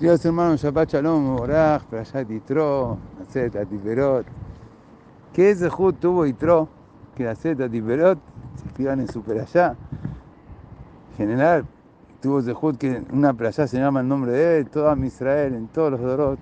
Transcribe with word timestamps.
Dios 0.00 0.24
hermano, 0.24 0.56
Shabbat 0.56 0.92
Shalom, 0.92 1.36
Boraj, 1.36 1.84
Prayat 1.84 2.26
Yitro, 2.26 2.96
Aset 3.20 3.54
Atiperot. 3.54 4.24
¿Qué 5.34 5.54
Zehut 5.54 6.00
tuvo 6.00 6.24
Yitro? 6.24 6.70
Que 7.14 7.28
Aset 7.28 7.60
Atiperot 7.60 8.18
se 8.56 8.68
escriban 8.68 9.00
en 9.00 9.08
su. 9.08 9.22
En 9.28 9.76
general, 11.18 11.66
tuvo 12.22 12.40
Zehut 12.40 12.78
que 12.78 13.02
una 13.12 13.34
playa 13.34 13.66
se 13.66 13.78
llama 13.78 14.00
el 14.00 14.08
nombre 14.08 14.32
de 14.32 14.60
él, 14.60 14.70
todo 14.70 14.96
Israel, 15.04 15.52
en 15.52 15.68
todos 15.68 15.90
los 15.90 16.00
Dorot, 16.00 16.38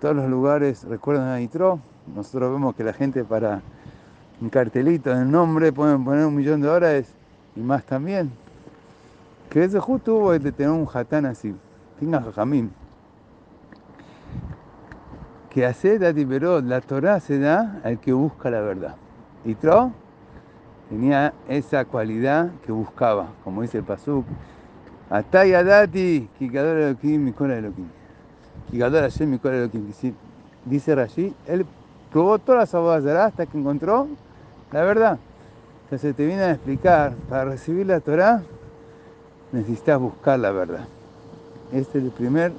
todos 0.00 0.16
los 0.16 0.28
lugares 0.28 0.82
recuerdan 0.82 1.28
a 1.28 1.38
Yitro. 1.38 1.78
Nosotros 2.12 2.50
vemos 2.50 2.74
que 2.74 2.82
la 2.82 2.92
gente 2.92 3.22
para 3.22 3.62
un 4.40 4.50
cartelito 4.50 5.12
en 5.12 5.18
el 5.18 5.30
nombre 5.30 5.72
pueden 5.72 6.04
poner 6.04 6.26
un 6.26 6.34
millón 6.34 6.60
de 6.60 6.66
dólares 6.66 7.14
y 7.54 7.60
más 7.60 7.84
también. 7.84 8.32
Que 9.48 9.68
Zehut 9.68 10.02
tuvo 10.02 10.32
de 10.32 10.50
tener 10.50 10.72
un 10.72 10.88
hatán 10.92 11.24
así 11.26 11.54
tenga 12.02 12.20
jajamim. 12.20 12.70
Que 15.50 15.64
hacer 15.64 16.00
la 16.00 16.80
Torah 16.80 17.20
se 17.20 17.38
da 17.38 17.80
al 17.84 18.00
que 18.00 18.12
busca 18.12 18.50
la 18.50 18.60
verdad. 18.60 18.96
Y 19.44 19.54
Tro 19.54 19.92
tenía 20.88 21.32
esa 21.48 21.84
cualidad 21.84 22.50
que 22.66 22.72
buscaba, 22.72 23.28
como 23.44 23.62
dice 23.62 23.78
el 23.78 23.84
Pasuk. 23.84 24.24
Atayadati, 25.10 26.28
Kikador 26.38 26.78
Elohim, 26.78 27.24
Mikola 27.24 27.56
Elohim. 27.56 27.86
Kikador 28.70 29.02
Hashem, 29.02 29.30
Mikola 29.30 29.56
Elohim. 29.56 29.92
Dice 30.64 30.94
Rashi, 30.94 31.34
él 31.46 31.66
probó 32.10 32.38
todas 32.38 32.72
las 32.72 33.04
de 33.04 33.18
hasta 33.18 33.46
que 33.46 33.58
encontró 33.58 34.08
la 34.72 34.82
verdad. 34.82 35.18
Entonces 35.84 36.16
te 36.16 36.26
viene 36.26 36.42
a 36.42 36.50
explicar, 36.52 37.12
para 37.28 37.44
recibir 37.44 37.86
la 37.86 38.00
Torah 38.00 38.42
necesitas 39.52 40.00
buscar 40.00 40.38
la 40.38 40.50
verdad. 40.50 40.86
Esta 41.72 41.98
es 41.98 42.04
la 42.04 42.10
primera 42.10 42.52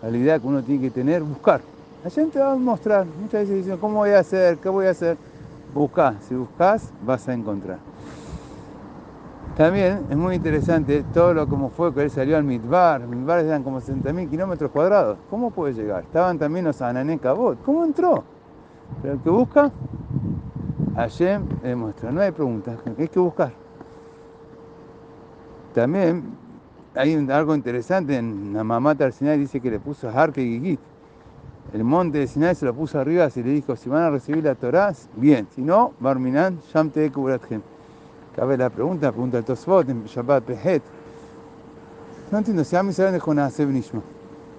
realidad 0.00 0.40
que 0.40 0.46
uno 0.46 0.62
tiene 0.62 0.80
que 0.80 0.90
tener, 0.90 1.22
buscar. 1.22 1.60
La 2.04 2.10
gente 2.10 2.38
va 2.38 2.52
a 2.52 2.56
mostrar, 2.56 3.06
muchas 3.06 3.42
veces 3.42 3.64
dicen, 3.64 3.78
¿cómo 3.78 3.98
voy 3.98 4.10
a 4.10 4.20
hacer? 4.20 4.58
¿Qué 4.58 4.68
voy 4.68 4.86
a 4.86 4.90
hacer? 4.90 5.16
Busca, 5.74 6.14
si 6.20 6.34
buscas 6.34 6.92
vas 7.04 7.28
a 7.28 7.32
encontrar. 7.32 7.78
También 9.56 10.06
es 10.08 10.16
muy 10.16 10.36
interesante 10.36 11.04
todo 11.12 11.34
lo 11.34 11.46
como 11.46 11.68
fue 11.68 11.92
que 11.92 12.02
él 12.02 12.10
salió 12.10 12.36
al 12.36 12.44
Midbar. 12.44 13.06
Midbar 13.06 13.40
eran 13.40 13.62
como 13.62 13.80
60.000 13.80 14.30
kilómetros 14.30 14.70
cuadrados. 14.70 15.18
¿Cómo 15.28 15.50
puede 15.50 15.74
llegar? 15.74 16.04
Estaban 16.04 16.38
también 16.38 16.64
los 16.64 16.80
Anané 16.80 17.18
Cabot. 17.18 17.62
¿Cómo 17.62 17.84
entró? 17.84 18.24
Pero 19.02 19.14
el 19.14 19.20
que 19.20 19.30
busca, 19.30 19.70
Hashem 20.96 21.46
demuestra. 21.62 22.10
No 22.10 22.20
hay 22.20 22.30
preguntas, 22.30 22.78
hay 22.98 23.08
que 23.08 23.18
buscar. 23.18 23.52
También 25.74 26.22
hay 26.94 27.14
algo 27.30 27.54
interesante 27.54 28.16
en 28.16 28.52
la 28.52 28.64
mamá 28.64 28.94
del 28.94 29.12
Sinai, 29.12 29.38
dice 29.38 29.60
que 29.60 29.70
le 29.70 29.80
puso 29.80 30.08
Harke 30.08 30.42
y 30.42 30.60
Gigit. 30.60 30.80
El 31.72 31.84
monte 31.84 32.18
de 32.18 32.26
Sinai 32.26 32.54
se 32.54 32.66
lo 32.66 32.74
puso 32.74 32.98
arriba 32.98 33.28
y 33.34 33.42
le 33.42 33.50
dijo, 33.50 33.76
si 33.76 33.88
van 33.88 34.02
a 34.02 34.10
recibir 34.10 34.44
la 34.44 34.54
Torah, 34.54 34.92
bien, 35.16 35.46
si 35.54 35.62
no, 35.62 35.92
Barminan, 36.00 36.58
Sham 36.72 36.90
te 36.90 37.10
Cabe 38.36 38.56
la 38.56 38.68
pregunta, 38.70 39.10
pregunta 39.10 39.38
del 39.38 39.44
Tosfot 39.44 39.88
en 39.88 40.04
Shabbat 40.04 40.44
Pehet. 40.44 40.82
No 42.30 42.38
entiendo, 42.38 42.64
si 42.64 42.76
a 42.76 42.82
mí 42.82 42.92
se 42.92 43.04
ven 43.04 43.18
con 43.20 43.36
Nishma. 43.36 44.02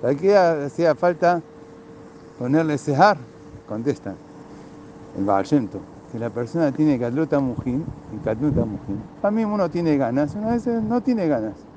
¿Para 0.01 0.15
qué 0.15 0.35
hacía 0.37 0.95
falta 0.95 1.41
ponerle 2.39 2.77
Sehar? 2.77 3.17
Contestan, 3.67 4.15
el 5.17 5.23
Baal 5.23 5.45
que 6.11 6.19
la 6.19 6.29
persona 6.29 6.71
tiene 6.71 6.99
Katluta 6.99 7.39
Mujin 7.39 7.83
y 8.15 8.23
Katluta 8.23 8.65
Mujin. 8.65 9.01
Mí 9.31 9.45
uno 9.45 9.69
tiene 9.69 9.97
ganas, 9.97 10.35
una 10.35 10.51
vez 10.51 10.67
no 10.67 11.01
tiene 11.01 11.27
ganas. 11.27 11.72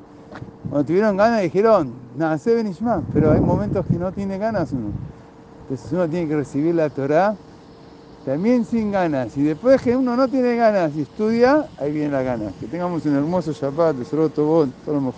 Cuando 0.69 0.87
tuvieron 0.87 1.17
ganas 1.17 1.43
dijeron, 1.43 1.93
nada, 2.17 2.39
se 2.39 2.55
pero 3.13 3.33
hay 3.33 3.41
momentos 3.41 3.87
que 3.87 3.97
no 3.99 4.11
tiene 4.13 4.39
ganas 4.39 4.73
uno. 4.73 4.93
Entonces 5.63 5.93
uno 5.93 6.09
tiene 6.09 6.29
que 6.29 6.37
recibir 6.37 6.75
la 6.75 6.89
Torah 6.91 7.37
también 8.25 8.65
sin 8.65 8.91
ganas. 8.91 9.37
Y 9.37 9.43
después 9.43 9.81
que 9.81 9.97
uno 9.97 10.17
no 10.17 10.29
tiene 10.29 10.57
ganas 10.57 10.97
y 10.97 11.03
estudia, 11.03 11.71
ahí 11.79 11.93
viene 11.93 12.11
la 12.11 12.23
ganas. 12.23 12.53
Que 12.61 12.67
tengamos 12.67 13.07
un 13.07 13.15
hermoso 13.15 13.53
Shabbat, 13.53 13.97
de 13.97 14.05
todo 14.31 14.67
lo 14.87 15.01
mejor. 15.01 15.15